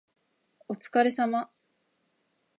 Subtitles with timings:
[0.67, 1.51] お疲れ様